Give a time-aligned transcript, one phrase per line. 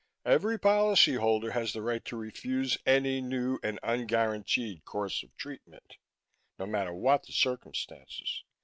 [0.31, 5.97] _Every policyholder has the right to refuse any new and unguaranteed course of treatment,
[6.57, 8.43] no matter what the circumstances.